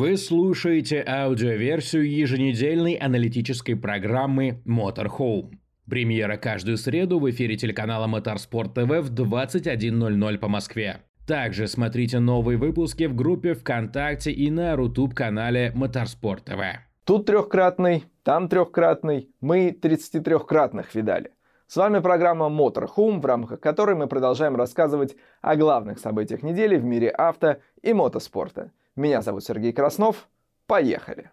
[0.00, 5.58] Вы слушаете аудиоверсию еженедельной аналитической программы Motorhome.
[5.90, 11.02] Премьера каждую среду в эфире телеканала Motorsport TV в 21.00 по Москве.
[11.26, 16.76] Также смотрите новые выпуски в группе ВКонтакте и на Рутуб-канале Motorsport TV.
[17.04, 21.32] Тут трехкратный, там трехкратный, мы 33-кратных видали.
[21.66, 26.84] С вами программа Motorhome, в рамках которой мы продолжаем рассказывать о главных событиях недели в
[26.84, 30.28] мире авто и мотоспорта– меня зовут Сергей Краснов.
[30.66, 31.30] Поехали!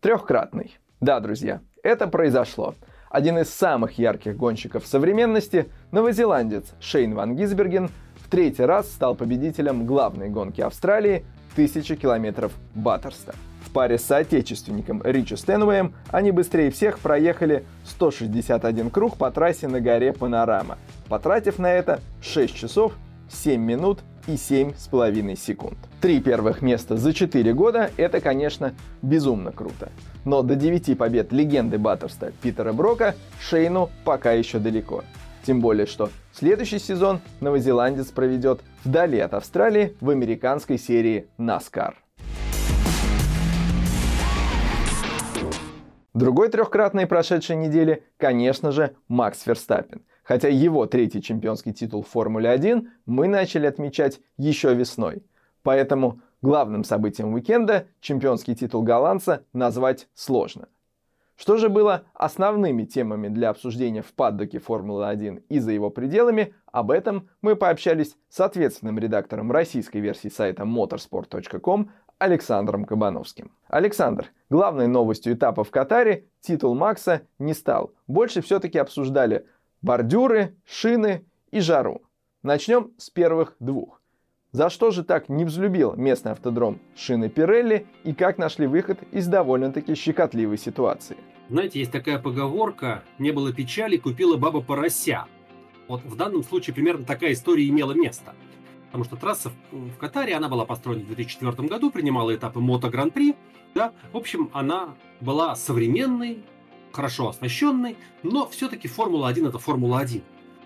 [0.00, 0.78] Трехкратный.
[1.00, 2.74] Да, друзья, это произошло.
[3.10, 9.86] Один из самых ярких гонщиков современности, новозеландец Шейн Ван Гисберген, в третий раз стал победителем
[9.86, 13.34] главной гонки Австралии 1000 километров Баттерста.
[13.64, 19.80] В паре с соотечественником Ричи Стэнуэем они быстрее всех проехали 161 круг по трассе на
[19.80, 22.94] горе Панорама, потратив на это 6 часов
[23.32, 25.78] 7 минут и 7,5 секунд.
[26.00, 29.90] Три первых места за 4 года– это, конечно, безумно круто.
[30.24, 35.04] Но до 9 побед легенды Баттерста Питера Брока Шейну пока еще далеко.
[35.44, 41.94] Тем более, что следующий сезон новозеландец проведет вдали от Австралии в американской серии NASCAR.
[46.14, 52.50] Другой трехкратной прошедшей недели, конечно же, Макс Ферстаппин– хотя его третий чемпионский титул в Формуле
[52.50, 55.22] 1 мы начали отмечать еще весной.
[55.62, 60.68] Поэтому главным событием уикенда чемпионский титул голландца назвать сложно.
[61.36, 66.90] Что же было основными темами для обсуждения в паддоке Формулы-1 и за его пределами, об
[66.90, 73.50] этом мы пообщались с ответственным редактором российской версии сайта motorsport.com Александром Кабановским.
[73.66, 77.92] Александр, главной новостью этапа в Катаре титул Макса не стал.
[78.06, 79.46] Больше все-таки обсуждали
[79.82, 82.02] бордюры, шины и жару.
[82.42, 84.00] Начнем с первых двух.
[84.52, 89.26] За что же так не взлюбил местный автодром шины Пирелли и как нашли выход из
[89.26, 91.16] довольно-таки щекотливой ситуации?
[91.48, 95.26] Знаете, есть такая поговорка «не было печали, купила баба порося».
[95.88, 98.34] Вот в данном случае примерно такая история имела место.
[98.86, 103.34] Потому что трасса в Катаре, она была построена в 2004 году, принимала этапы Мото Гран-при.
[103.74, 103.92] Да?
[104.12, 106.44] В общем, она была современной,
[106.92, 110.22] хорошо оснащенный, но все-таки Формула-1 это Формула-1.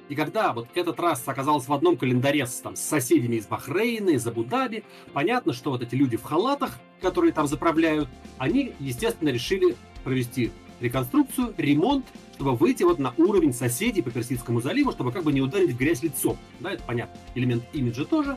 [0.09, 4.11] И когда вот эта трасса оказалась в одном календаре с, там, с соседями из Бахрейна,
[4.11, 9.77] из Абу-Даби, понятно, что вот эти люди в халатах, которые там заправляют, они, естественно, решили
[10.05, 15.33] провести реконструкцию, ремонт, чтобы выйти вот на уровень соседей по Персидскому заливу, чтобы как бы
[15.33, 16.37] не ударить в грязь лицом.
[16.61, 17.19] Да, это понятно.
[17.35, 18.37] Элемент имиджа тоже.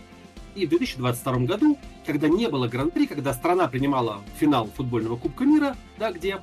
[0.56, 5.78] И в 2022 году, когда не было Гран-при, когда страна принимала финал футбольного Кубка мира,
[5.98, 6.40] да, где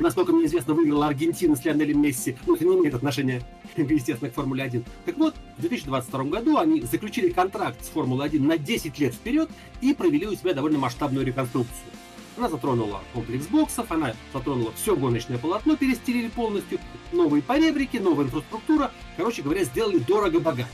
[0.00, 2.36] насколько мне известно, выиграла Аргентина с Лионелем Месси.
[2.46, 3.42] Ну, это не имеет отношения,
[3.76, 4.84] естественно, к Формуле 1.
[5.04, 9.48] Так вот, в 2022 году они заключили контракт с Формулой 1 на 10 лет вперед
[9.80, 11.90] и провели у себя довольно масштабную реконструкцию.
[12.36, 16.78] Она затронула комплекс боксов, она затронула все гоночное полотно, перестелили полностью,
[17.10, 18.92] новые поребрики, новая инфраструктура.
[19.16, 20.68] Короче говоря, сделали дорого-богато.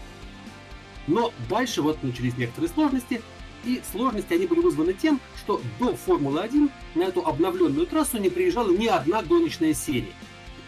[1.07, 3.23] Но дальше вот начались некоторые сложности,
[3.65, 8.71] и сложности они были вызваны тем, что до Формулы-1 на эту обновленную трассу не приезжала
[8.71, 10.13] ни одна гоночная серия.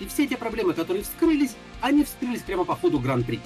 [0.00, 3.40] И все те проблемы, которые вскрылись, они вскрылись прямо по ходу Гран-при.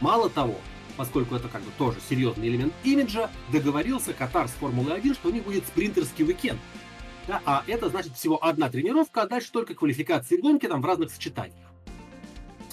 [0.00, 0.56] Мало того,
[0.96, 5.44] поскольку это как бы тоже серьезный элемент имиджа, договорился Катар с Формулой-1, что у них
[5.44, 6.58] будет спринтерский уикенд.
[7.28, 11.10] Да, а это значит всего одна тренировка, а дальше только квалификации гонки там в разных
[11.10, 11.56] сочетаниях.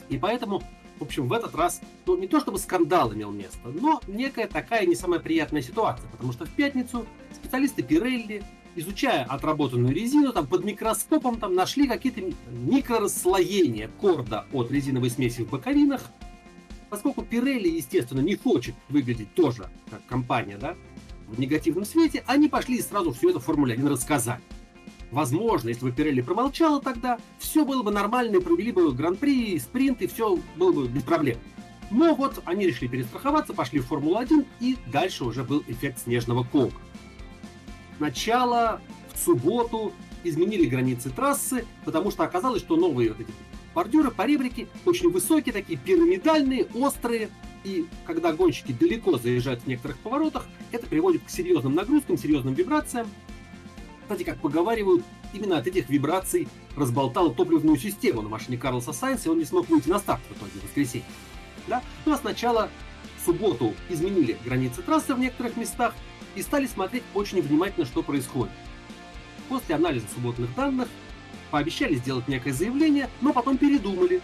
[0.10, 0.62] И поэтому
[1.04, 4.86] в общем, в этот раз, ну, не то чтобы скандал имел место, но некая такая
[4.86, 8.42] не самая приятная ситуация, потому что в пятницу специалисты Пирелли,
[8.78, 12.22] изучая отработанную резину, там под микроскопом там нашли какие-то
[12.52, 16.02] микрорасслоения корда от резиновой смеси в боковинах.
[16.90, 20.78] Поскольку Пирелли, естественно, не хочет выглядеть тоже как компания, да,
[21.28, 24.40] в негативном свете, они пошли и сразу все это в Формуле 1 рассказать.
[25.14, 30.02] Возможно, если бы Пирелли промолчала тогда, все было бы нормально, и провели бы гран-при, спринт,
[30.02, 31.38] и все было бы без проблем.
[31.92, 36.72] Но вот они решили перестраховаться, пошли в Формулу-1, и дальше уже был эффект снежного кома.
[37.98, 38.82] Сначала
[39.14, 39.94] в субботу
[40.24, 43.32] изменили границы трассы, потому что оказалось, что новые вот эти
[43.76, 47.30] бордюры, поребрики очень высокие, такие пирамидальные, острые,
[47.64, 53.08] и когда гонщики далеко заезжают в некоторых поворотах, это приводит к серьезным нагрузкам, серьезным вибрациям,
[54.14, 59.32] кстати, как поговаривают, именно от этих вибраций разболтала топливную систему на машине Карлоса Сайнса, и
[59.32, 61.06] он не смог выйти на старт в итоге в воскресенье.
[61.68, 61.82] Да?
[62.06, 62.70] Ну а сначала
[63.18, 65.96] в субботу изменили границы трассы в некоторых местах
[66.36, 68.54] и стали смотреть очень внимательно, что происходит.
[69.50, 70.88] После анализа субботных данных
[71.50, 74.22] пообещали сделать некое заявление, но потом передумали.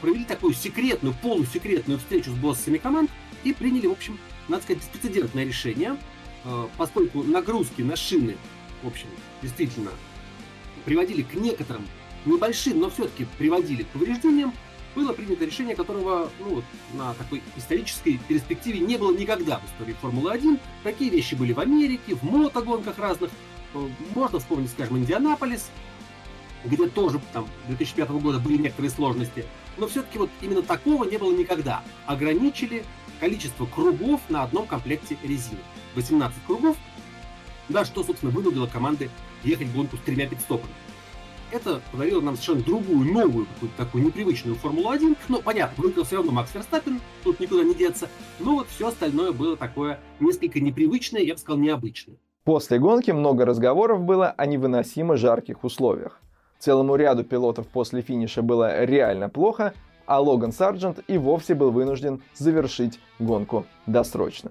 [0.00, 3.10] провели такую секретную, полусекретную встречу с боссами команд
[3.44, 4.18] и приняли, в общем,
[4.48, 5.98] надо сказать, беспрецедентное решение,
[6.44, 8.36] э, поскольку нагрузки на шины,
[8.82, 9.08] в общем,
[9.42, 9.90] действительно
[10.84, 11.86] приводили к некоторым
[12.24, 14.52] небольшим, но все-таки приводили к повреждениям,
[14.94, 19.94] было принято решение, которого ну, вот, на такой исторической перспективе не было никогда в истории
[20.00, 20.58] Формулы-1.
[20.82, 23.30] Такие вещи были в Америке, в мотогонках разных.
[23.74, 25.70] Э, можно вспомнить, скажем, Индианаполис,
[26.64, 29.46] где тоже там 2005 года были некоторые сложности.
[29.76, 31.84] Но все-таки вот именно такого не было никогда.
[32.06, 32.84] Ограничили
[33.20, 35.60] количество кругов на одном комплекте резины.
[35.94, 36.76] 18 кругов,
[37.70, 39.10] да, что, собственно, вынудило команды
[39.44, 40.72] ехать гонку с тремя пидстопами.
[41.52, 45.16] Это подарило нам совершенно другую, новую, какую-то такую непривычную Формулу-1.
[45.28, 48.08] Ну, понятно, выиграл все равно Макс Верстаппин, тут никуда не деться.
[48.38, 52.16] Но вот все остальное было такое несколько непривычное, я бы сказал, необычное.
[52.44, 56.20] После гонки много разговоров было о невыносимо жарких условиях.
[56.58, 59.74] Целому ряду пилотов после финиша было реально плохо,
[60.10, 64.50] а Логан Сарджент и вовсе был вынужден завершить гонку досрочно.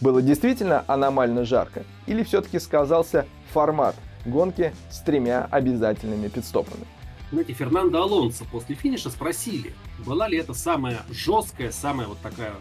[0.00, 6.84] Было действительно аномально жарко или все-таки сказался формат гонки с тремя обязательными пидстопами?
[7.32, 9.74] Знаете, Фернандо Алонсо после финиша спросили,
[10.06, 12.52] была ли это самая жесткая, самая вот такая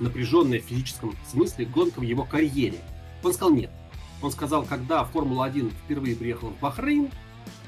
[0.00, 2.78] напряженная в физическом смысле гонка в его карьере.
[3.22, 3.70] Он сказал нет.
[4.22, 7.10] Он сказал, когда Формула-1 впервые приехала в Бахрейн,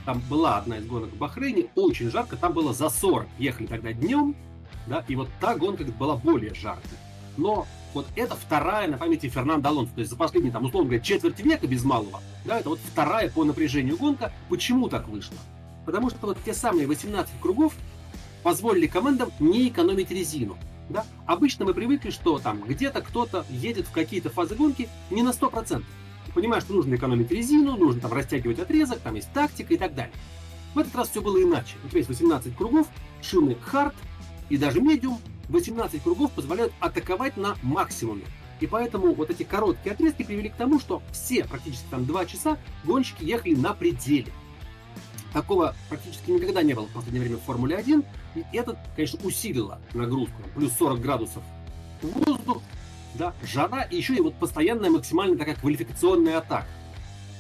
[0.05, 3.27] там была одна из гонок в Бахрейне, очень жарко, там было за 40.
[3.39, 4.35] Ехали тогда днем,
[4.87, 6.99] да, и вот та гонка была более жаркой.
[7.37, 9.93] Но вот это вторая на памяти Фернандо Алонсо.
[9.95, 13.31] То есть за последние, там, условно говоря, четверть века без малого, да, это вот вторая
[13.31, 14.33] по напряжению гонка.
[14.49, 15.37] Почему так вышло?
[15.87, 17.75] Потому что вот те самые 18 кругов
[18.43, 20.57] позволили командам не экономить резину.
[20.89, 21.07] Да?
[21.27, 25.83] Обычно мы привыкли, что там где-то кто-то едет в какие-то фазы гонки не на 100%
[26.35, 30.15] понимаешь, что нужно экономить резину, нужно там растягивать отрезок, там есть тактика и так далее.
[30.75, 31.77] В этот раз все было иначе.
[31.85, 32.87] У тебя есть 18 кругов,
[33.21, 33.95] шины хард
[34.49, 35.19] и даже медиум.
[35.49, 38.25] 18 кругов позволяют атаковать на максимуме.
[38.61, 42.59] И поэтому вот эти короткие отрезки привели к тому, что все практически там 2 часа
[42.85, 44.33] гонщики ехали на пределе.
[45.33, 48.05] Такого практически никогда не было в последнее время в Формуле 1.
[48.37, 50.43] И это, конечно, усилило нагрузку.
[50.55, 51.43] Плюс 40 градусов
[53.15, 56.67] да, жара и еще и вот постоянная максимальная такая квалификационная атака.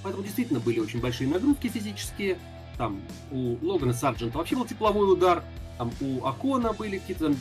[0.02, 2.38] Поэтому действительно были очень большие нагрузки физические.
[2.76, 5.44] Там у Логана Сарджента вообще был тепловой удар,
[5.78, 7.34] там у Акона были какие-то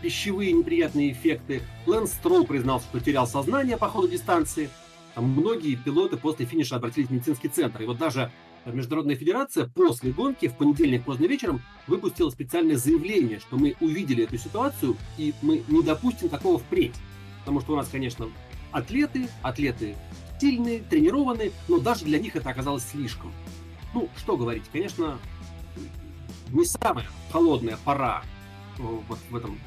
[0.00, 1.62] пищевые неприятные эффекты.
[1.86, 4.70] Лэнс Строу признался, что терял сознание по ходу дистанции.
[5.14, 7.82] Там многие пилоты после финиша обратились в медицинский центр.
[7.82, 8.30] И вот даже
[8.66, 14.38] Международная федерация после гонки в понедельник поздно вечером выпустила специальное заявление, что мы увидели эту
[14.38, 16.94] ситуацию и мы не допустим такого впредь.
[17.46, 18.28] Потому что у нас, конечно,
[18.72, 19.94] атлеты, атлеты
[20.40, 23.32] сильные, тренированные, но даже для них это оказалось слишком.
[23.94, 25.20] Ну, что говорить, конечно,
[26.50, 28.24] не самая холодная пора
[28.78, 29.60] э, вот в этом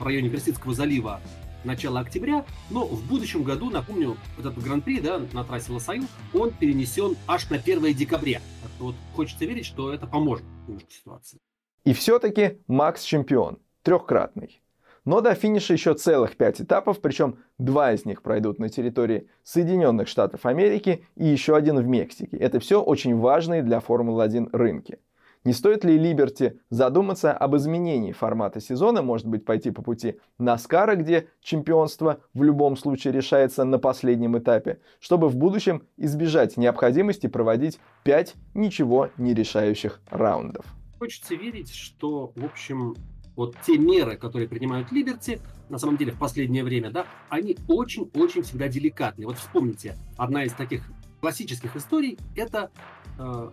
[0.00, 1.20] районе Персидского залива
[1.62, 7.16] начала октября, но в будущем году, напомню, этот гран-при да, на трассе Лосаю, он перенесен
[7.28, 8.42] аж на 1 декабря.
[8.80, 11.38] Вот хочется верить, что это поможет немножко ситуации.
[11.84, 14.60] И все-таки Макс чемпион, трехкратный.
[15.04, 20.08] Но до финиша еще целых пять этапов, причем два из них пройдут на территории Соединенных
[20.08, 22.36] Штатов Америки и еще один в Мексике.
[22.36, 24.98] Это все очень важные для Формулы-1 рынки.
[25.42, 30.96] Не стоит ли Либерти задуматься об изменении формата сезона, может быть, пойти по пути Наскара,
[30.96, 37.80] где чемпионство в любом случае решается на последнем этапе, чтобы в будущем избежать необходимости проводить
[38.04, 40.66] 5 ничего не решающих раундов?
[40.98, 42.94] Хочется верить, что, в общем,
[43.40, 48.42] вот те меры, которые принимают Либерти, на самом деле в последнее время, да, они очень-очень
[48.42, 49.26] всегда деликатные.
[49.26, 50.82] Вот вспомните, одна из таких
[51.22, 52.70] классических историй– это
[53.18, 53.50] э,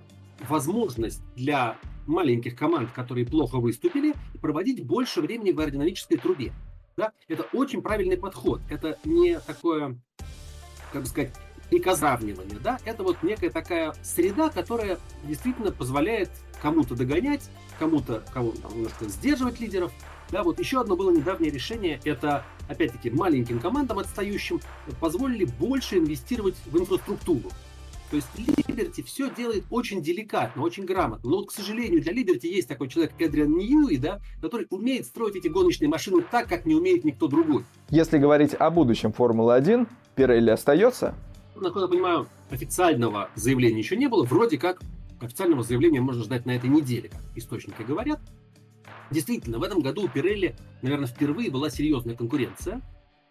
[0.49, 6.51] возможность для маленьких команд, которые плохо выступили, проводить больше времени в аэродинамической трубе.
[6.97, 7.13] Да?
[7.29, 8.59] Это очень правильный подход.
[8.69, 9.97] Это не такое,
[10.91, 11.33] как бы сказать,
[11.69, 12.57] приказравнивание.
[12.63, 12.79] Да?
[12.85, 16.29] Это вот некая такая среда, которая действительно позволяет
[16.61, 19.91] кому-то догонять, кому-то кому там, немножко сдерживать лидеров.
[20.29, 24.59] Да, вот еще одно было недавнее решение, это, опять-таки, маленьким командам отстающим
[24.99, 27.49] позволили больше инвестировать в инфраструктуру.
[28.09, 31.29] То есть Либерти все делает очень деликатно, очень грамотно.
[31.29, 35.35] Но вот, к сожалению, для Либерти есть такой человек Эдриан Ньюи, да, который умеет строить
[35.35, 37.65] эти гоночные машины так, как не умеет никто другой.
[37.89, 41.15] Если говорить о будущем Формулы-1, Пирелли остается?
[41.61, 44.23] Насколько я понимаю, официального заявления еще не было.
[44.23, 44.81] Вроде как
[45.19, 48.19] Официального заявления можно ждать на этой неделе, как источники говорят.
[49.09, 52.81] Действительно, в этом году у Пирелли, наверное, впервые была серьезная конкуренция.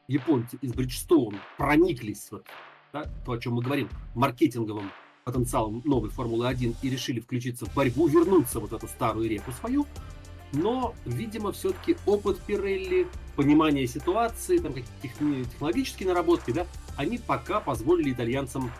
[0.08, 2.44] Японцы из Бриджстоун прониклись, вот,
[2.92, 4.90] да, то, о чем мы говорим, маркетинговым
[5.24, 9.86] потенциалом новой Формулы-1 и решили включиться в борьбу, вернуться вот эту старую реку свою.
[10.52, 18.12] Но, видимо, все-таки опыт Пирелли, понимание ситуации, там какие-то технологические наработки, да, они пока позволили
[18.12, 18.72] итальянцам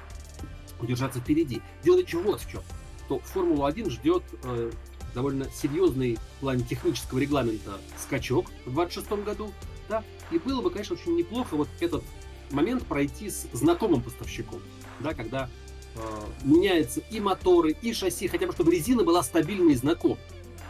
[0.80, 1.61] удержаться впереди.
[1.85, 2.62] Дело еще вот в чем,
[3.06, 4.70] что Формулу-1 ждет э,
[5.14, 9.52] довольно серьезный в плане технического регламента скачок в 2026 году,
[9.88, 12.02] да, и было бы, конечно, очень неплохо вот этот
[12.50, 14.61] момент пройти с знакомым поставщиком,
[15.00, 15.49] да, когда
[15.94, 15.99] э,
[16.44, 20.18] меняются и моторы, и шасси, хотя бы чтобы резина была стабильной и знакомой.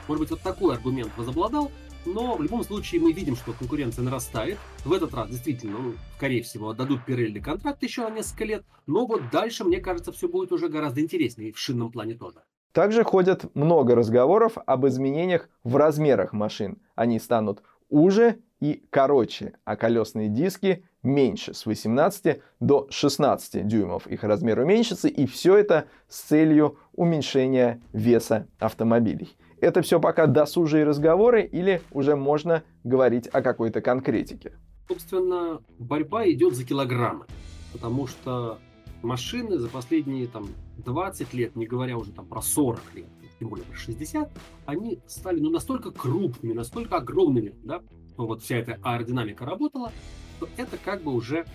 [0.09, 1.71] Может быть, вот такой аргумент возобладал,
[2.05, 4.59] но в любом случае мы видим, что конкуренция нарастает.
[4.85, 9.07] В этот раз действительно, ну, скорее всего, дадут Пирелли контракт еще на несколько лет, но
[9.07, 12.43] вот дальше, мне кажется, все будет уже гораздо интереснее, в шинном плане тоже.
[12.73, 16.79] Также ходят много разговоров об изменениях в размерах машин.
[16.95, 24.25] Они станут уже и короче, а колесные диски меньше, с 18 до 16 дюймов их
[24.25, 29.37] размер уменьшится, и все это с целью уменьшения веса автомобилей.
[29.61, 34.53] Это все пока досужие разговоры или уже можно говорить о какой-то конкретике?
[34.89, 37.27] Собственно, борьба идет за килограммы,
[37.73, 38.59] потому что
[39.03, 40.49] машины за последние там
[40.79, 43.07] 20 лет, не говоря уже там про 40 лет,
[43.39, 44.31] тем более про 60,
[44.67, 47.81] они стали ну, настолько крупными, настолько огромными, да,
[48.17, 49.91] вот вся эта аэродинамика работала,
[50.39, 51.47] то это как бы уже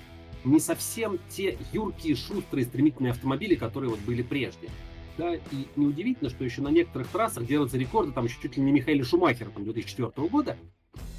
[0.43, 4.70] не совсем те юркие, шустрые, стремительные автомобили, которые вот были прежде.
[5.18, 8.72] Да, и неудивительно, что еще на некоторых трассах делаются рекорды, там еще чуть ли не
[8.72, 10.58] Михаила Шумахера, там, 2004 года,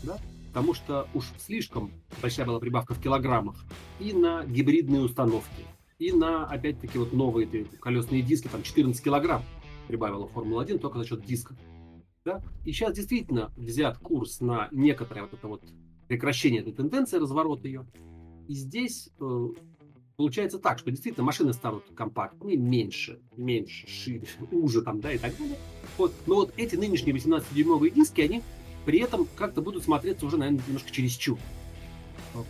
[0.03, 0.19] да,
[0.49, 3.65] потому что уж слишком большая была прибавка в килограммах
[4.01, 5.65] и на гибридные установки,
[5.99, 7.47] и на, опять-таки, вот новые
[7.81, 9.45] колесные диски, там 14 килограмм
[9.89, 11.57] прибавила Формула-1 только за счет дисков.
[12.25, 12.43] Да?
[12.65, 15.63] И сейчас действительно взят курс на некоторое вот это вот
[16.09, 17.87] прекращение этой тенденции, разворот ее.
[18.49, 19.49] И здесь э,
[20.23, 25.37] получается так, что действительно машины станут компактнее, меньше, меньше, шире, уже там, да, и так
[25.37, 25.59] далее.
[25.99, 26.15] Вот.
[26.27, 28.41] Но вот эти нынешние 18-дюймовые диски, они
[28.87, 31.41] при этом как-то будут смотреться уже, наверное, немножко через чу.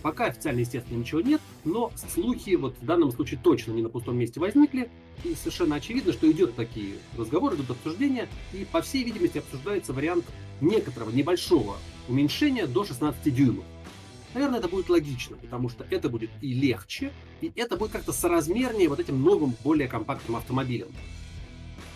[0.02, 4.18] Пока официально, естественно, ничего нет, но слухи вот в данном случае точно не на пустом
[4.18, 4.90] месте возникли,
[5.24, 10.26] и совершенно очевидно, что идет такие разговоры, идут обсуждения, и по всей видимости обсуждается вариант
[10.60, 13.64] некоторого небольшого уменьшения до 16 дюймов.
[14.34, 18.88] Наверное, это будет логично, потому что это будет и легче, и это будет как-то соразмернее
[18.88, 20.88] вот этим новым, более компактным автомобилям.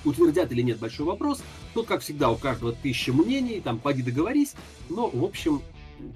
[0.04, 1.42] Утвердят или нет, большой вопрос.
[1.74, 4.54] Тут, как всегда, у каждого тысяча мнений, там, поди договорись.
[4.88, 5.62] Но, в общем,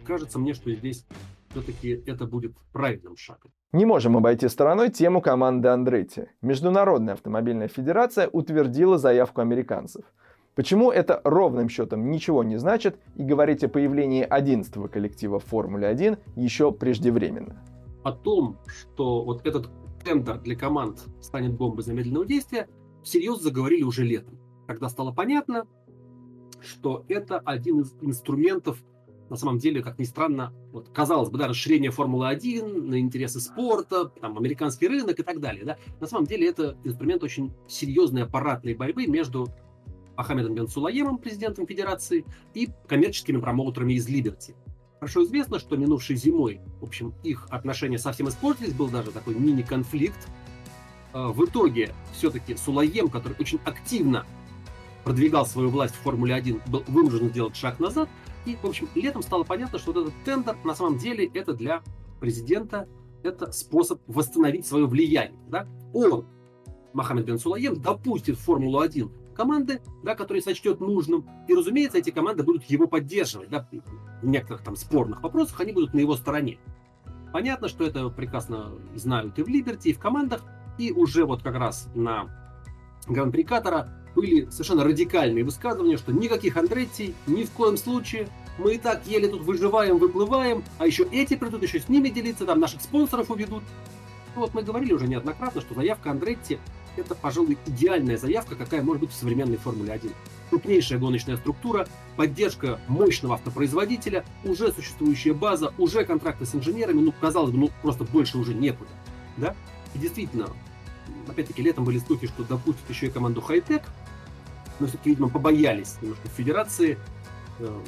[0.07, 1.07] кажется мне, что здесь
[1.51, 3.51] все-таки это будет правильным шагом.
[3.73, 6.27] Не можем обойти стороной тему команды Андретти.
[6.43, 10.05] Международная автомобильная федерация утвердила заявку американцев–
[10.61, 16.19] Почему это ровным счетом ничего не значит и говорить о появлении 11 коллектива в Формуле-1
[16.37, 17.65] еще преждевременно?
[18.03, 19.71] О том, что вот этот
[20.05, 22.69] тендер для команд станет бомбой замедленного действия,
[23.03, 25.67] всерьез заговорили уже летом, когда стало понятно,
[26.61, 28.85] что это один из инструментов,
[29.31, 34.11] на самом деле, как ни странно, вот, казалось бы, да, расширение Формулы-1 на интересы спорта,
[34.21, 35.65] там, американский рынок и так далее.
[35.65, 35.79] Да.
[36.01, 39.49] На самом деле это инструмент очень серьезной аппаратной борьбы между
[40.21, 40.67] Ахамедом Бен
[41.19, 42.25] президентом Федерации,
[42.55, 44.55] и коммерческими промоутерами из Либерти.
[45.01, 50.29] Хорошо известно, что минувшей зимой, в общем, их отношения совсем испортились, был даже такой мини-конфликт.
[51.13, 54.27] А, в итоге все-таки Сулаем, который очень активно
[55.05, 58.11] продвигал свою власть в Формуле-1, был вынужден сделать шаг назад.
[58.45, 61.83] И, в общем, летом стало понятно, что вот этот тендер на самом деле это для
[62.21, 62.87] президента
[63.23, 65.39] это способ восстановить свое влияние.
[65.49, 65.67] Да?
[65.93, 66.27] Он,
[66.93, 69.11] Мохаммед бен Сулаем, допустит Формулу-1
[69.41, 71.27] команды, да, которые сочтет нужным.
[71.49, 73.49] И, разумеется, эти команды будут его поддерживать.
[73.49, 73.67] Да,
[74.21, 76.59] в некоторых там спорных вопросах они будут на его стороне.
[77.33, 80.43] Понятно, что это прекрасно знают и в Либерти, и в командах.
[80.77, 82.29] И уже вот как раз на
[83.09, 88.29] Гран-при Катара были совершенно радикальные высказывания, что никаких Андретти, ни в коем случае,
[88.59, 92.45] мы и так еле тут выживаем, выплываем, а еще эти придут, еще с ними делиться,
[92.45, 93.63] там наших спонсоров уведут.
[94.35, 96.59] Вот мы говорили уже неоднократно, что заявка Андретти
[96.97, 100.11] это, пожалуй, идеальная заявка, какая может быть в современной Формуле 1.
[100.51, 107.53] Крупнейшая гоночная структура, поддержка мощного автопроизводителя, уже существующая база, уже контракты с инженерами, ну, казалось
[107.53, 108.91] бы, ну, просто больше уже некуда.
[109.37, 109.55] Да?
[109.95, 110.49] И действительно,
[111.29, 113.83] опять-таки, летом были слухи, что допустят еще и команду Хайтек,
[114.81, 116.99] но все-таки, видимо, побоялись немножко Федерации,
[117.59, 117.81] э,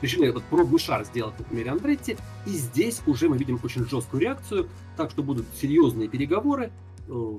[0.00, 2.16] решили этот пробный шар сделать на примере Андретти,
[2.46, 6.72] и здесь уже мы видим очень жесткую реакцию, так что будут серьезные переговоры,
[7.08, 7.38] э,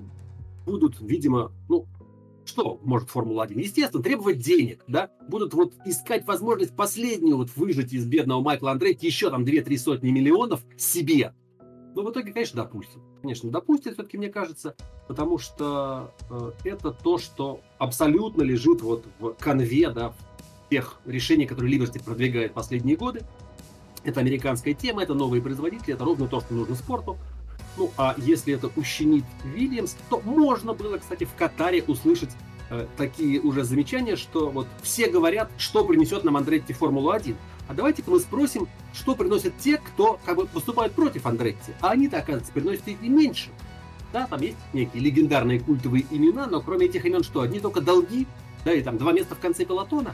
[0.66, 1.88] будут, видимо, ну,
[2.46, 3.60] что может Формула-1?
[3.60, 5.10] Естественно, требовать денег, да?
[5.28, 10.12] Будут вот искать возможность последнюю вот выжить из бедного Майкла Андретти еще там 2-3 сотни
[10.12, 11.34] миллионов себе.
[11.96, 13.02] Но в итоге, конечно, допустят.
[13.22, 14.76] Конечно, допустят, все-таки, мне кажется,
[15.08, 21.46] потому что э, это то, что абсолютно лежит вот в конве, да, в тех решений,
[21.46, 23.22] которые Либерти продвигает последние годы.
[24.04, 27.18] Это американская тема, это новые производители, это ровно то, что нужно спорту.
[27.78, 32.30] Ну, а если это ущемит Вильямс, то можно было, кстати, в Катаре услышать
[32.70, 37.36] э, такие уже замечания, что вот все говорят, что принесет нам Андретти Формулу-1.
[37.68, 41.74] А давайте-ка мы спросим, что приносят те, кто как бы выступают против Андретти.
[41.82, 43.50] А они-то, оказывается, приносят и меньше.
[44.12, 47.42] Да, там есть некие легендарные культовые имена, но кроме этих имен что?
[47.42, 48.28] Одни только долги,
[48.64, 50.14] да, и там два места в конце пелотона.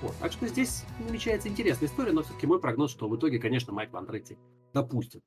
[0.00, 0.14] Вот.
[0.20, 3.92] Так что здесь намечается интересная история, но все-таки мой прогноз, что в итоге, конечно, Майк
[3.94, 4.36] Андретти
[4.72, 5.22] допустит.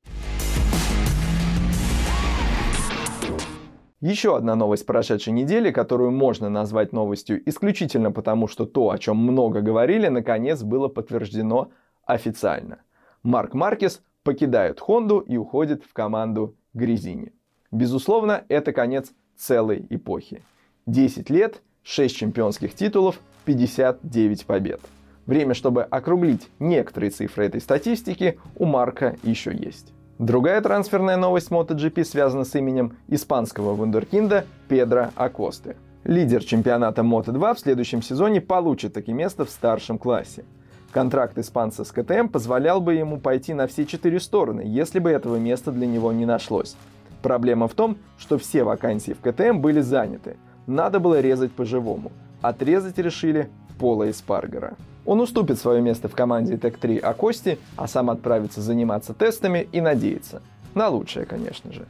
[4.02, 9.18] Еще одна новость прошедшей недели, которую можно назвать новостью исключительно потому, что то, о чем
[9.18, 11.70] много говорили, наконец было подтверждено
[12.06, 12.80] официально.
[13.24, 17.32] Марк Маркес покидает Хонду и уходит в команду Грязини.
[17.72, 20.44] Безусловно, это конец целой эпохи.
[20.88, 24.82] 10 лет, 6 чемпионских титулов, 59 побед.
[25.26, 29.95] Время, чтобы округлить некоторые цифры этой статистики, у Марка еще есть.
[30.20, 35.76] Другая трансферная новость MotoGP связана с именем испанского вундеркинда Педро Акосты.
[36.06, 40.46] Лидер чемпионата Moto2 в следующем сезоне получит таки место в старшем классе.
[40.92, 45.36] Контракт испанца с KTM позволял бы ему пойти на все четыре стороны, если бы этого
[45.36, 46.78] места для него не нашлось.
[47.22, 50.38] Проблема в том, что все вакансии в KTM были заняты.
[50.66, 52.14] Надо было резать по-живому.
[52.42, 54.76] Отрезать решили Пола Эспаргера.
[55.06, 60.42] Он уступит свое место в команде Tech3 Акости, а сам отправится заниматься тестами и надеяться.
[60.74, 61.86] На лучшее, конечно же.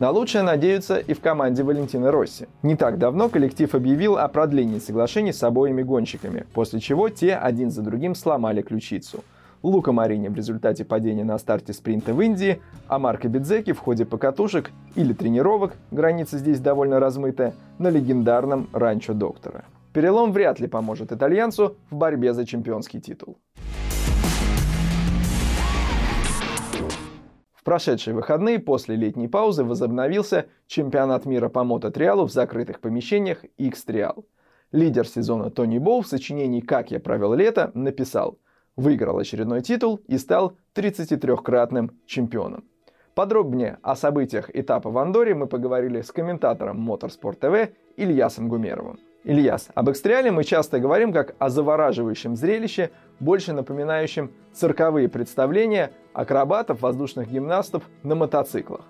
[0.00, 2.48] На лучшее надеются и в команде Валентина Росси.
[2.62, 7.70] Не так давно коллектив объявил о продлении соглашений с обоими гонщиками, после чего те один
[7.70, 9.22] за другим сломали ключицу.
[9.62, 14.06] Лука Марини в результате падения на старте спринта в Индии, а Марко Бидзеки в ходе
[14.06, 19.64] покатушек или тренировок, граница здесь довольно размытая, на легендарном ранчо доктора.
[19.92, 23.38] Перелом вряд ли поможет итальянцу в борьбе за чемпионский титул.
[27.52, 34.24] В прошедшие выходные после летней паузы возобновился чемпионат мира по мототриалу в закрытых помещениях X-Trial.
[34.72, 38.38] Лидер сезона Тони Боу в сочинении «Как я провел лето» написал
[38.76, 42.64] «Выиграл очередной титул и стал 33-кратным чемпионом».
[43.14, 48.98] Подробнее о событиях этапа в Андоре мы поговорили с комментатором Motorsport TV Ильясом Гумеровым.
[49.22, 56.80] Ильяс, об экстриале мы часто говорим как о завораживающем зрелище, больше напоминающем цирковые представления акробатов,
[56.80, 58.80] воздушных гимнастов на мотоциклах.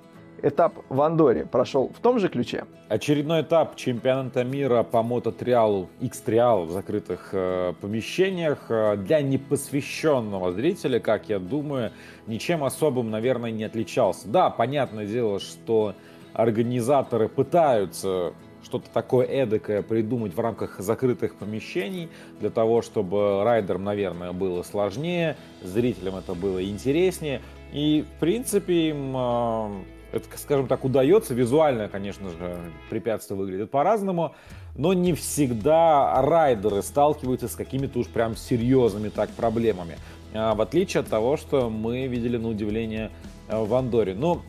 [0.42, 2.64] Этап в Андоре прошел в том же ключе?
[2.88, 11.00] Очередной этап чемпионата мира по мототриалу, X-триалу в закрытых э, помещениях э, для непосвященного зрителя,
[11.00, 11.90] как я думаю,
[12.26, 14.28] ничем особым, наверное, не отличался.
[14.28, 15.94] Да, понятное дело, что
[16.32, 18.32] организаторы пытаются
[18.64, 22.08] что-то такое эдакое придумать в рамках закрытых помещений,
[22.40, 27.40] для того, чтобы райдерам, наверное, было сложнее, зрителям это было интереснее.
[27.72, 29.70] И, в принципе, им а,
[30.12, 31.34] это, скажем так, удается.
[31.34, 34.34] Визуально, конечно же, препятствия выглядят по-разному.
[34.76, 39.96] Но не всегда райдеры сталкиваются с какими-то уж прям серьезными так проблемами.
[40.34, 43.10] А, в отличие от того, что мы видели на удивление
[43.48, 44.14] в Андоре.
[44.14, 44.42] Ну,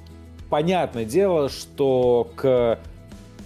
[0.50, 2.80] понятное дело, что к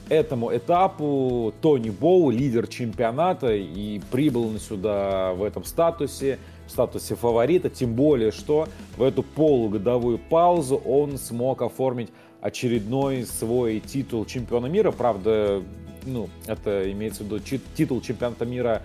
[0.09, 7.15] этому этапу Тони Боу, лидер чемпионата, и прибыл он сюда в этом статусе, в статусе
[7.15, 12.09] фаворита, тем более, что в эту полугодовую паузу он смог оформить
[12.41, 14.91] очередной свой титул чемпиона мира.
[14.91, 15.61] Правда,
[16.05, 18.81] ну, это имеется в виду титул чемпионата мира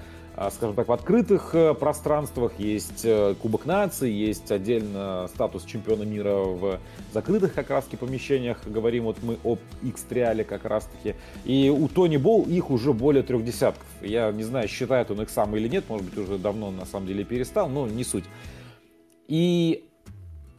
[0.50, 6.36] скажем так, в открытых э, пространствах, есть э, Кубок наций, есть отдельно статус чемпиона мира
[6.36, 6.78] в
[7.12, 11.16] закрытых как раз таки помещениях, говорим вот мы об X-триале как раз таки.
[11.44, 13.86] И у Тони Бол их уже более трех десятков.
[14.00, 17.06] Я не знаю, считает он их сам или нет, может быть уже давно на самом
[17.06, 18.24] деле перестал, но не суть.
[19.28, 19.84] И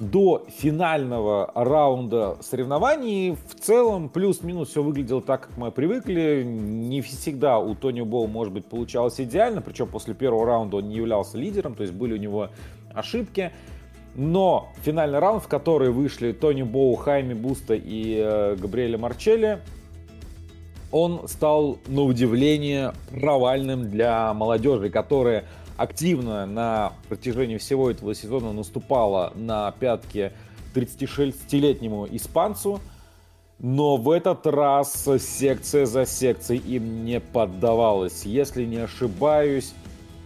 [0.02, 6.44] до финального раунда соревнований в целом плюс-минус все выглядело так, как мы привыкли.
[6.44, 10.96] Не всегда у Тони Боу, может быть, получалось идеально, причем после первого раунда он не
[10.96, 12.50] являлся лидером, то есть были у него
[12.94, 13.52] ошибки.
[14.16, 19.60] Но финальный раунд, в который вышли Тони Боу, Хайми Буста и э, Габриэля Марчелли,
[20.92, 25.46] он стал, на удивление, провальным для молодежи, которая
[25.82, 30.32] активно на протяжении всего этого сезона наступала на пятки
[30.76, 32.80] 36-летнему испанцу.
[33.60, 38.26] Но в этот раз секция за секцией им не поддавалась.
[38.26, 39.74] Если не ошибаюсь,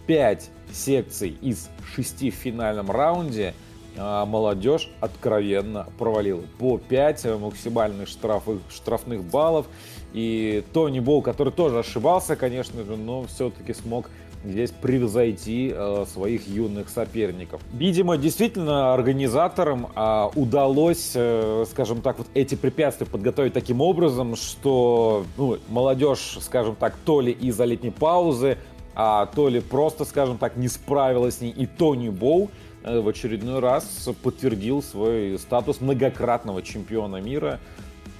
[0.06, 3.54] 5 секций из 6 в финальном раунде
[3.96, 6.42] а, молодежь откровенно провалила.
[6.58, 9.66] По 5 максимальных штрафных, штрафных баллов.
[10.12, 14.08] И Тони Бол, который тоже ошибался, конечно же, но все-таки смог
[14.44, 17.60] здесь превзойти э, своих юных соперников.
[17.72, 25.24] Видимо, действительно организаторам э, удалось, э, скажем так, вот эти препятствия подготовить таким образом, что
[25.36, 28.58] ну, молодежь, скажем так, то ли из-за летней паузы,
[28.94, 31.50] а то ли просто, скажем так, не справилась с ней.
[31.50, 32.50] И Тони Боу
[32.82, 37.60] э, в очередной раз подтвердил свой статус многократного чемпиона мира.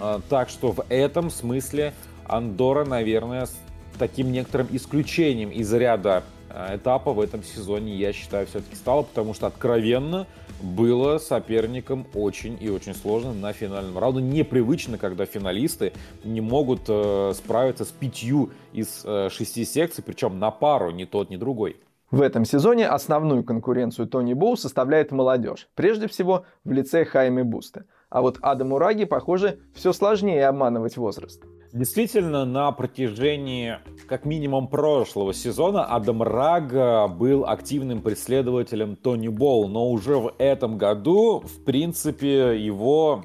[0.01, 3.47] Э, так что в этом смысле Андора, наверное,
[3.99, 9.35] таким некоторым исключением из ряда э, этапа в этом сезоне, я считаю, все-таки стало, потому
[9.35, 10.27] что откровенно
[10.61, 14.23] было соперником очень и очень сложным на финальном раунде.
[14.23, 15.93] Непривычно, когда финалисты
[16.25, 21.31] не могут э, справиться с пятью из э, шести секций, причем на пару, ни тот,
[21.31, 21.77] ни другой.
[22.11, 27.85] В этом сезоне основную конкуренцию Тони Боу составляет молодежь, прежде всего в лице Хайме Буста.
[28.09, 31.43] А вот Адаму Раги, похоже, все сложнее обманывать возраст.
[31.73, 39.91] Действительно, на протяжении как минимум прошлого сезона Адам Рага был активным преследователем Тони Болл, но
[39.91, 43.25] уже в этом году, в принципе, его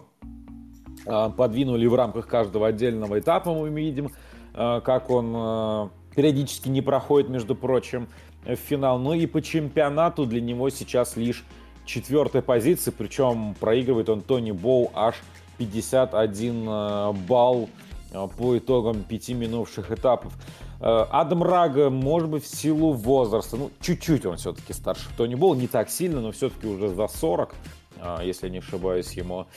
[1.06, 4.10] а, подвинули в рамках каждого отдельного этапа, мы видим,
[4.54, 8.10] а, как он а, периодически не проходит, между прочим,
[8.44, 8.98] в финал.
[8.98, 11.46] Ну и по чемпионату для него сейчас лишь
[11.86, 15.16] четвертая позиция, причем проигрывает он Тони Боу аж
[15.58, 17.70] 51 балл
[18.12, 20.34] Э, по итогам пяти минувших этапов.
[20.80, 25.56] Э, Адам Рага, может быть, в силу возраста, ну, чуть-чуть он все-таки старше Тони Бол,
[25.56, 27.56] не так сильно, но все-таки уже за 40,
[27.98, 29.48] э, если не ошибаюсь ему.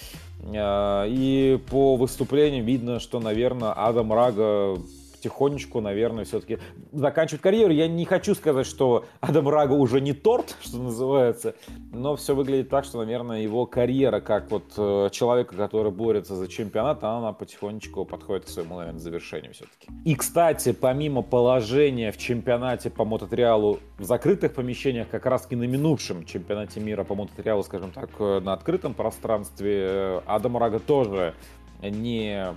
[0.47, 4.77] И по выступлениям видно, что, наверное, Адам Рага
[5.25, 6.59] потихонечку, наверное, все-таки
[6.93, 7.73] заканчивать карьеру.
[7.73, 11.55] Я не хочу сказать, что Адам Рага уже не торт, что называется,
[11.93, 16.49] но все выглядит так, что, наверное, его карьера как вот э, человека, который борется за
[16.49, 19.89] чемпионат, она потихонечку подходит к своему, наверное, завершению все-таки.
[20.05, 25.65] И, кстати, помимо положения в чемпионате по мототриалу в закрытых помещениях, как раз и на
[25.65, 31.35] минувшем чемпионате мира по мототриалу, скажем так, э, на открытом пространстве, э, Адам Рага тоже
[31.83, 32.55] не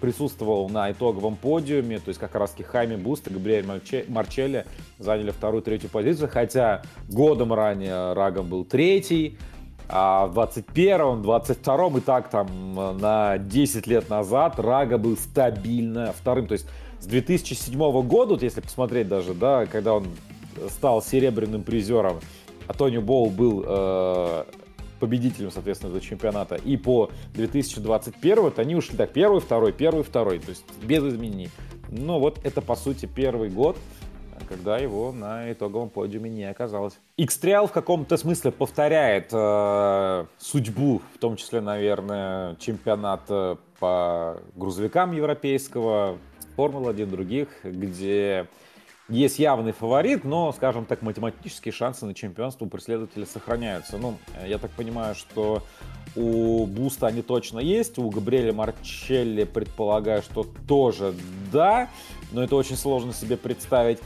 [0.00, 3.66] присутствовал на итоговом подиуме, то есть как раз Хайми Буст и Габриэль
[4.08, 4.66] Марчелли
[4.98, 9.38] заняли вторую, третью позицию, хотя годом ранее Рагом был третий,
[9.88, 16.46] а в 21-м, 22-м и так там на 10 лет назад Рага был стабильно вторым,
[16.46, 16.66] то есть
[17.00, 20.06] с 2007 года, вот если посмотреть даже, да, когда он
[20.70, 22.20] стал серебряным призером,
[22.66, 24.44] а Тони Боул был э,
[25.04, 26.54] победителем, соответственно, этого чемпионата.
[26.54, 31.50] И по 2021 вот они ушли так, первый, второй, первый, второй, то есть без изменений.
[31.90, 33.76] Но вот это, по сути, первый год,
[34.48, 36.94] когда его на итоговом подиуме не оказалось.
[37.18, 46.16] X-Trial в каком-то смысле повторяет э, судьбу, в том числе, наверное, чемпионата по грузовикам европейского,
[46.56, 48.46] Формула-1 других, где
[49.08, 53.98] есть явный фаворит, но, скажем так, математические шансы на чемпионство у преследователя сохраняются.
[53.98, 55.62] Ну, я так понимаю, что
[56.16, 61.14] у Буста они точно есть, у Габриэля Марчелли предполагаю, что тоже
[61.52, 61.88] да,
[62.32, 63.98] но это очень сложно себе представить.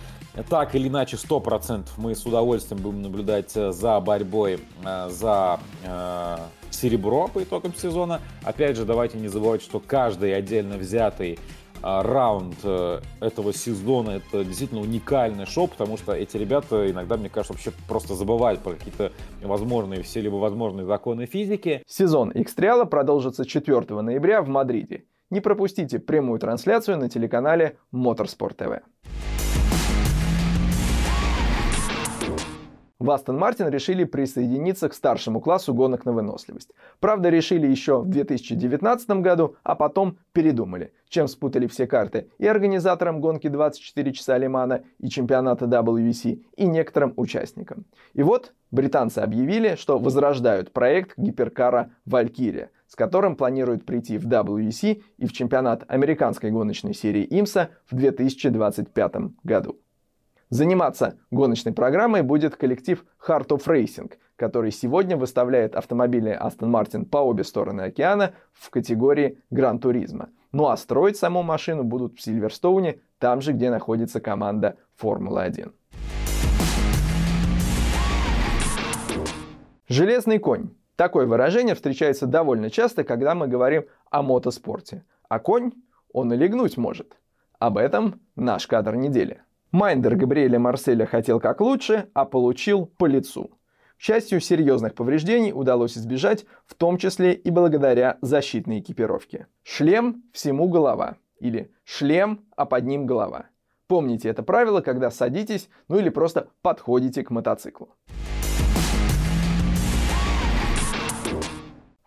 [0.48, 6.38] Так или иначе, 100% мы с удовольствием будем наблюдать э, за борьбой э, за э,
[6.70, 8.20] серебро по итогам сезона.
[8.44, 11.38] Опять же, давайте не забывать, что каждый отдельно взятый
[11.82, 17.52] раунд э, этого сезона это действительно уникальное шоу, потому что эти ребята иногда, мне кажется,
[17.52, 19.12] вообще просто забывают про какие-то
[19.42, 21.82] возможные, все либо возможные законы физики.
[21.86, 25.04] Сезон X-Trial продолжится 4 ноября в Мадриде.
[25.30, 28.80] Не пропустите прямую трансляцию на телеканале Motorsport TV.
[32.98, 36.70] В Астон Мартин решили присоединиться к старшему классу гонок на выносливость.
[36.98, 43.20] Правда, решили еще в 2019 году, а потом передумали, чем спутали все карты и организаторам
[43.20, 47.84] гонки 24 часа Лимана, и чемпионата WEC, и некоторым участникам.
[48.14, 55.02] И вот британцы объявили, что возрождают проект гиперкара «Валькирия», с которым планируют прийти в WEC
[55.18, 59.78] и в чемпионат американской гоночной серии IMSA в 2025 году.
[60.50, 67.18] Заниматься гоночной программой будет коллектив Heart of Racing, который сегодня выставляет автомобили Aston Martin по
[67.18, 70.30] обе стороны океана в категории Гран-туризма.
[70.52, 75.70] Ну а строить саму машину будут в Сильверстоуне, там же, где находится команда Формула-1.
[79.87, 80.70] Железный конь.
[80.96, 85.04] Такое выражение встречается довольно часто, когда мы говорим о мотоспорте.
[85.28, 85.72] А конь,
[86.11, 87.18] он и лягнуть может.
[87.58, 89.42] Об этом наш кадр недели.
[89.70, 93.50] Minder Габриэля Марселли хотел как лучше, а получил по лицу.
[93.98, 99.46] К счастью, серьезных повреждений удалось избежать, в том числе и благодаря защитной экипировке.
[99.62, 103.46] Шлем всему голова или шлем, а под ним голова.
[103.88, 107.94] Помните это правило, когда садитесь, ну или просто подходите к мотоциклу.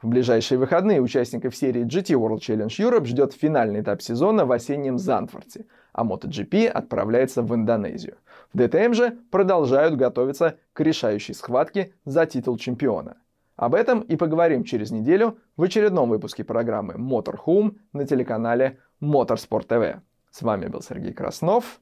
[0.01, 4.97] В ближайшие выходные участников серии GT World Challenge Europe ждет финальный этап сезона в осеннем
[4.97, 8.17] Занфорте, а MotoGP отправляется в Индонезию.
[8.53, 13.17] В DTM же продолжают готовиться к решающей схватке за титул чемпиона.
[13.55, 19.99] Об этом и поговорим через неделю в очередном выпуске программы Motorhome на телеканале Motorsport TV.
[20.31, 21.79] С вами был Сергей Краснов.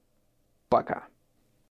[0.68, 1.06] Пока.